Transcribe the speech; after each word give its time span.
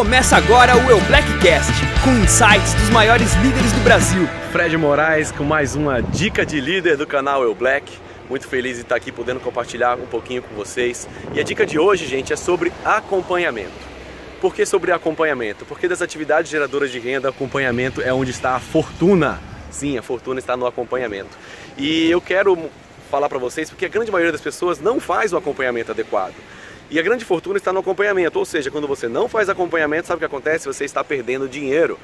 Começa 0.00 0.34
agora 0.34 0.74
o 0.78 0.90
Eu 0.90 0.98
Blackcast, 1.02 1.74
com 2.02 2.10
insights 2.24 2.72
dos 2.72 2.88
maiores 2.88 3.34
líderes 3.34 3.70
do 3.70 3.80
Brasil. 3.80 4.26
Fred 4.50 4.74
Moraes 4.78 5.30
com 5.30 5.44
mais 5.44 5.76
uma 5.76 6.00
dica 6.00 6.46
de 6.46 6.58
líder 6.58 6.96
do 6.96 7.06
canal 7.06 7.42
Eu 7.42 7.54
Black. 7.54 7.92
Muito 8.26 8.48
feliz 8.48 8.76
de 8.76 8.82
estar 8.82 8.96
aqui 8.96 9.12
podendo 9.12 9.40
compartilhar 9.40 9.98
um 9.98 10.06
pouquinho 10.06 10.40
com 10.40 10.54
vocês. 10.54 11.06
E 11.34 11.38
a 11.38 11.42
dica 11.42 11.66
de 11.66 11.78
hoje, 11.78 12.06
gente, 12.06 12.32
é 12.32 12.36
sobre 12.36 12.72
acompanhamento. 12.82 13.74
Por 14.40 14.54
que 14.54 14.64
sobre 14.64 14.90
acompanhamento? 14.90 15.66
Porque 15.66 15.86
das 15.86 16.00
atividades 16.00 16.50
geradoras 16.50 16.90
de 16.90 16.98
renda, 16.98 17.28
acompanhamento 17.28 18.00
é 18.00 18.10
onde 18.10 18.30
está 18.30 18.56
a 18.56 18.58
fortuna. 18.58 19.38
Sim, 19.70 19.98
a 19.98 20.02
fortuna 20.02 20.40
está 20.40 20.56
no 20.56 20.66
acompanhamento. 20.66 21.36
E 21.76 22.10
eu 22.10 22.22
quero 22.22 22.70
falar 23.10 23.28
para 23.28 23.38
vocês 23.38 23.68
porque 23.68 23.84
a 23.84 23.88
grande 23.90 24.10
maioria 24.10 24.32
das 24.32 24.40
pessoas 24.40 24.80
não 24.80 24.98
faz 24.98 25.34
o 25.34 25.36
acompanhamento 25.36 25.90
adequado. 25.90 26.32
E 26.90 26.98
a 26.98 27.02
grande 27.02 27.24
fortuna 27.24 27.56
está 27.56 27.72
no 27.72 27.78
acompanhamento, 27.78 28.36
ou 28.36 28.44
seja, 28.44 28.68
quando 28.68 28.88
você 28.88 29.06
não 29.06 29.28
faz 29.28 29.48
acompanhamento, 29.48 30.08
sabe 30.08 30.16
o 30.16 30.18
que 30.18 30.24
acontece? 30.24 30.66
Você 30.66 30.84
está 30.84 31.04
perdendo 31.04 31.48
dinheiro. 31.48 31.96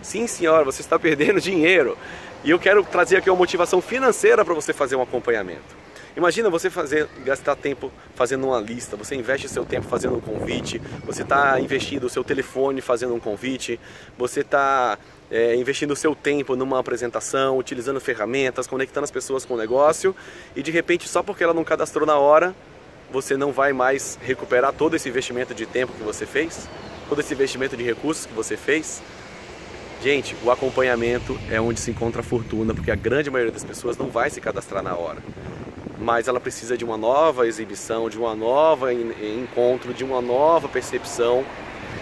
Sim, 0.00 0.26
senhora, 0.26 0.64
você 0.64 0.80
está 0.80 0.96
perdendo 0.98 1.38
dinheiro. 1.38 1.96
E 2.42 2.50
eu 2.50 2.58
quero 2.58 2.82
trazer 2.82 3.18
aqui 3.18 3.28
uma 3.28 3.36
motivação 3.36 3.82
financeira 3.82 4.42
para 4.42 4.54
você 4.54 4.72
fazer 4.72 4.96
um 4.96 5.02
acompanhamento. 5.02 5.78
Imagina 6.16 6.48
você 6.48 6.70
fazer, 6.70 7.06
gastar 7.24 7.54
tempo 7.54 7.92
fazendo 8.14 8.46
uma 8.46 8.58
lista, 8.58 8.96
você 8.96 9.14
investe 9.14 9.48
seu 9.48 9.64
tempo 9.64 9.86
fazendo 9.86 10.16
um 10.16 10.20
convite, 10.20 10.80
você 11.04 11.22
está 11.22 11.60
investindo 11.60 12.04
o 12.04 12.08
seu 12.08 12.24
telefone 12.24 12.80
fazendo 12.80 13.14
um 13.14 13.20
convite, 13.20 13.78
você 14.18 14.40
está 14.40 14.98
é, 15.30 15.54
investindo 15.54 15.92
o 15.92 15.96
seu 15.96 16.14
tempo 16.14 16.56
numa 16.56 16.80
apresentação, 16.80 17.56
utilizando 17.58 18.00
ferramentas, 18.00 18.66
conectando 18.66 19.04
as 19.04 19.10
pessoas 19.10 19.44
com 19.44 19.54
o 19.54 19.56
negócio 19.56 20.16
e 20.56 20.62
de 20.62 20.70
repente 20.70 21.06
só 21.06 21.22
porque 21.22 21.44
ela 21.44 21.54
não 21.54 21.62
cadastrou 21.62 22.04
na 22.04 22.18
hora, 22.18 22.54
você 23.12 23.36
não 23.36 23.52
vai 23.52 23.72
mais 23.72 24.18
recuperar 24.22 24.72
todo 24.72 24.94
esse 24.94 25.08
investimento 25.08 25.54
de 25.54 25.66
tempo 25.66 25.92
que 25.92 26.02
você 26.02 26.24
fez, 26.24 26.68
todo 27.08 27.20
esse 27.20 27.34
investimento 27.34 27.76
de 27.76 27.82
recursos 27.82 28.26
que 28.26 28.32
você 28.32 28.56
fez. 28.56 29.02
Gente, 30.02 30.34
o 30.42 30.50
acompanhamento 30.50 31.38
é 31.50 31.60
onde 31.60 31.80
se 31.80 31.90
encontra 31.90 32.20
a 32.20 32.24
fortuna, 32.24 32.72
porque 32.72 32.90
a 32.90 32.94
grande 32.94 33.30
maioria 33.30 33.52
das 33.52 33.64
pessoas 33.64 33.98
não 33.98 34.06
vai 34.06 34.30
se 34.30 34.40
cadastrar 34.40 34.82
na 34.82 34.94
hora. 34.94 35.18
Mas 35.98 36.28
ela 36.28 36.40
precisa 36.40 36.78
de 36.78 36.84
uma 36.84 36.96
nova 36.96 37.46
exibição, 37.46 38.08
de 38.08 38.16
uma 38.16 38.34
nova 38.34 38.94
encontro, 38.94 39.92
de 39.92 40.02
uma 40.02 40.22
nova 40.22 40.68
percepção. 40.68 41.44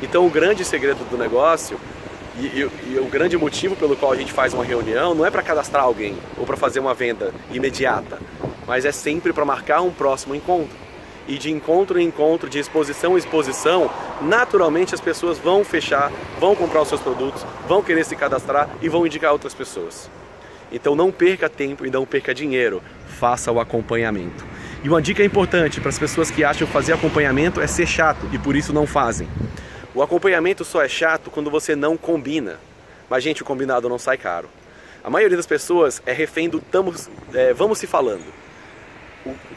Então, 0.00 0.24
o 0.24 0.30
grande 0.30 0.64
segredo 0.64 1.04
do 1.10 1.18
negócio 1.18 1.80
e, 2.38 2.46
e, 2.46 2.70
e, 2.94 2.98
o 3.00 3.06
grande 3.06 3.36
motivo 3.36 3.74
pelo 3.74 3.96
qual 3.96 4.12
a 4.12 4.16
gente 4.16 4.32
faz 4.32 4.54
uma 4.54 4.64
reunião 4.64 5.12
não 5.14 5.26
é 5.26 5.30
para 5.30 5.42
cadastrar 5.42 5.82
alguém 5.82 6.16
ou 6.38 6.46
para 6.46 6.56
fazer 6.56 6.78
uma 6.78 6.94
venda 6.94 7.34
imediata, 7.50 8.20
mas 8.68 8.84
é 8.84 8.92
sempre 8.92 9.32
para 9.32 9.44
marcar 9.44 9.80
um 9.80 9.90
próximo 9.90 10.32
encontro 10.32 10.89
e 11.26 11.38
de 11.38 11.50
encontro 11.50 11.98
em 11.98 12.06
encontro, 12.06 12.48
de 12.48 12.58
exposição 12.58 13.14
em 13.14 13.18
exposição, 13.18 13.90
naturalmente 14.20 14.94
as 14.94 15.00
pessoas 15.00 15.38
vão 15.38 15.64
fechar, 15.64 16.10
vão 16.38 16.54
comprar 16.54 16.82
os 16.82 16.88
seus 16.88 17.00
produtos, 17.00 17.44
vão 17.68 17.82
querer 17.82 18.04
se 18.04 18.16
cadastrar 18.16 18.68
e 18.82 18.88
vão 18.88 19.06
indicar 19.06 19.32
outras 19.32 19.54
pessoas. 19.54 20.10
Então 20.72 20.94
não 20.94 21.10
perca 21.10 21.48
tempo 21.48 21.84
e 21.84 21.90
não 21.90 22.06
perca 22.06 22.34
dinheiro, 22.34 22.82
faça 23.06 23.50
o 23.50 23.60
acompanhamento. 23.60 24.44
E 24.82 24.88
uma 24.88 25.02
dica 25.02 25.24
importante 25.24 25.80
para 25.80 25.90
as 25.90 25.98
pessoas 25.98 26.30
que 26.30 26.42
acham 26.42 26.66
fazer 26.66 26.92
acompanhamento 26.92 27.60
é 27.60 27.66
ser 27.66 27.86
chato 27.86 28.28
e 28.32 28.38
por 28.38 28.56
isso 28.56 28.72
não 28.72 28.86
fazem. 28.86 29.28
O 29.94 30.02
acompanhamento 30.02 30.64
só 30.64 30.82
é 30.82 30.88
chato 30.88 31.30
quando 31.30 31.50
você 31.50 31.74
não 31.74 31.96
combina. 31.96 32.58
Mas, 33.08 33.24
gente, 33.24 33.42
o 33.42 33.44
combinado 33.44 33.88
não 33.88 33.98
sai 33.98 34.16
caro. 34.16 34.48
A 35.02 35.10
maioria 35.10 35.36
das 35.36 35.46
pessoas 35.46 36.00
é 36.06 36.12
refém 36.12 36.48
do 36.48 36.62
é, 37.34 37.52
vamos 37.52 37.78
se 37.78 37.86
falando 37.86 38.24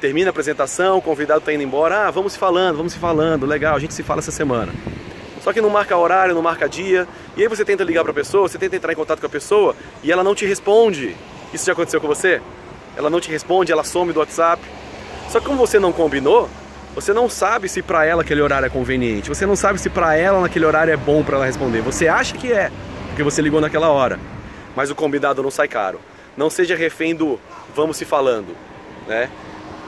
termina 0.00 0.28
a 0.28 0.30
apresentação, 0.30 0.98
o 0.98 1.02
convidado 1.02 1.40
está 1.40 1.52
indo 1.52 1.62
embora, 1.62 2.06
ah, 2.06 2.10
vamos 2.10 2.32
se 2.32 2.38
falando, 2.38 2.76
vamos 2.76 2.92
se 2.92 2.98
falando, 2.98 3.46
legal, 3.46 3.76
a 3.76 3.78
gente 3.78 3.94
se 3.94 4.02
fala 4.02 4.20
essa 4.20 4.30
semana. 4.30 4.72
Só 5.42 5.52
que 5.52 5.60
não 5.60 5.70
marca 5.70 5.96
horário, 5.96 6.34
não 6.34 6.42
marca 6.42 6.68
dia, 6.68 7.06
e 7.36 7.42
aí 7.42 7.48
você 7.48 7.64
tenta 7.64 7.82
ligar 7.82 8.02
para 8.02 8.12
a 8.12 8.14
pessoa, 8.14 8.48
você 8.48 8.58
tenta 8.58 8.76
entrar 8.76 8.92
em 8.92 8.96
contato 8.96 9.20
com 9.20 9.26
a 9.26 9.30
pessoa 9.30 9.74
e 10.02 10.12
ela 10.12 10.22
não 10.22 10.34
te 10.34 10.44
responde. 10.44 11.16
Isso 11.52 11.64
já 11.64 11.72
aconteceu 11.72 12.00
com 12.00 12.06
você? 12.06 12.40
Ela 12.96 13.08
não 13.08 13.20
te 13.20 13.30
responde, 13.30 13.72
ela 13.72 13.84
some 13.84 14.12
do 14.12 14.20
WhatsApp. 14.20 14.62
Só 15.28 15.40
que 15.40 15.46
como 15.46 15.58
você 15.58 15.78
não 15.78 15.92
combinou, 15.92 16.48
você 16.94 17.12
não 17.12 17.28
sabe 17.28 17.68
se 17.68 17.82
para 17.82 18.04
ela 18.04 18.22
aquele 18.22 18.42
horário 18.42 18.66
é 18.66 18.68
conveniente, 18.68 19.28
você 19.28 19.46
não 19.46 19.56
sabe 19.56 19.80
se 19.80 19.88
para 19.88 20.16
ela 20.16 20.40
naquele 20.40 20.66
horário 20.66 20.92
é 20.92 20.96
bom 20.96 21.22
para 21.22 21.36
ela 21.36 21.46
responder. 21.46 21.80
Você 21.82 22.08
acha 22.08 22.36
que 22.36 22.52
é, 22.52 22.70
porque 23.08 23.22
você 23.22 23.40
ligou 23.40 23.60
naquela 23.60 23.88
hora. 23.88 24.18
Mas 24.76 24.90
o 24.90 24.94
convidado 24.94 25.42
não 25.42 25.50
sai 25.50 25.68
caro. 25.68 26.00
Não 26.36 26.50
seja 26.50 26.76
refém 26.76 27.14
do 27.14 27.40
vamos 27.74 27.96
se 27.96 28.04
falando, 28.04 28.56
né? 29.10 29.28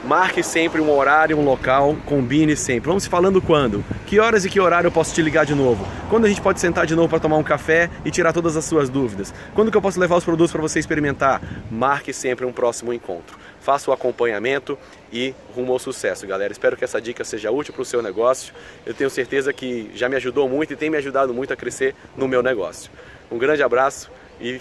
Marque 0.05 0.43
sempre 0.43 0.81
um 0.81 0.91
horário, 0.91 1.39
um 1.39 1.45
local, 1.45 1.97
combine 2.05 2.57
sempre. 2.57 2.89
Vamos 2.89 3.07
falando 3.07 3.41
quando? 3.41 3.85
Que 4.05 4.19
horas 4.19 4.45
e 4.45 4.51
que 4.51 4.59
horário 4.59 4.89
eu 4.89 4.93
posso 4.93 5.15
te 5.15 5.23
ligar 5.23 5.47
de 5.47 5.55
novo? 5.55 5.87
Quando 6.11 6.25
a 6.25 6.29
gente 6.29 6.41
pode 6.41 6.59
sentar 6.59 6.87
de 6.87 6.97
novo 6.97 7.09
para 7.09 7.21
tomar 7.21 7.37
um 7.37 7.43
café 7.45 7.89
e 8.05 8.11
tirar 8.11 8.33
todas 8.33 8.57
as 8.57 8.65
suas 8.65 8.89
dúvidas? 8.89 9.33
Quando 9.55 9.71
que 9.71 9.77
eu 9.77 9.81
posso 9.81 10.01
levar 10.01 10.17
os 10.17 10.25
produtos 10.25 10.51
para 10.51 10.61
você 10.61 10.81
experimentar? 10.81 11.41
Marque 11.71 12.13
sempre 12.13 12.45
um 12.45 12.53
próximo 12.53 12.93
encontro. 12.93 13.39
Faça 13.61 13.93
o 13.93 13.95
acompanhamento 13.95 14.77
e 15.13 15.33
rumo 15.55 15.73
ao 15.73 15.79
sucesso, 15.79 16.27
galera. 16.27 16.53
Espero 16.53 16.77
que 16.77 16.83
essa 16.83 17.01
dica 17.01 17.23
seja 17.23 17.53
útil 17.53 17.73
para 17.73 17.83
o 17.83 17.85
seu 17.85 18.03
negócio. 18.03 18.53
Eu 18.85 18.93
tenho 18.93 19.09
certeza 19.09 19.53
que 19.53 19.89
já 19.95 20.09
me 20.09 20.17
ajudou 20.17 20.49
muito 20.49 20.73
e 20.73 20.77
tem 20.77 20.91
me 20.91 20.97
ajudado 20.97 21.33
muito 21.33 21.53
a 21.53 21.57
crescer 21.57 21.95
no 22.17 22.27
meu 22.27 22.43
negócio. 22.43 22.91
Um 23.31 23.39
grande 23.39 23.63
abraço 23.63 24.11
e 24.41 24.61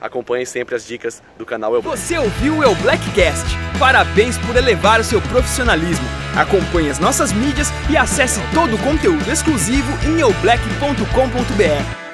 Acompanhe 0.00 0.46
sempre 0.46 0.74
as 0.74 0.86
dicas 0.86 1.22
do 1.38 1.46
canal 1.46 1.74
El 1.74 1.82
Black. 1.82 1.98
Você 1.98 2.18
ouviu 2.18 2.58
o 2.58 2.64
El 2.64 2.74
Blackcast? 2.76 3.46
Parabéns 3.78 4.38
por 4.38 4.56
elevar 4.56 5.00
o 5.00 5.04
seu 5.04 5.20
profissionalismo. 5.22 6.06
Acompanhe 6.36 6.90
as 6.90 6.98
nossas 6.98 7.32
mídias 7.32 7.68
e 7.90 7.96
acesse 7.96 8.40
todo 8.54 8.76
o 8.76 8.78
conteúdo 8.78 9.30
exclusivo 9.30 9.90
em 10.06 10.20
eublack.com.br. 10.20 12.05